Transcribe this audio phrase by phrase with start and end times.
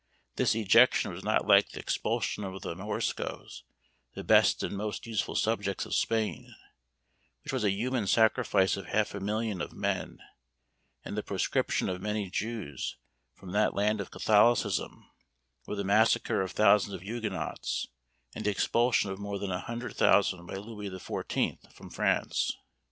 [0.35, 3.61] This ejection was not like the expulsion of the Moriscoes,
[4.15, 6.55] the best and most useful subjects of Spain,
[7.43, 10.17] which was a human sacrifice of half a million of men,
[11.05, 12.97] and the proscription of many Jews
[13.35, 15.07] from that land of Catholicism;
[15.67, 17.85] or the massacre of thousands of Huguenots,
[18.33, 22.49] and the expulsion of more than a hundred thousand by Louis the Fourteenth from France.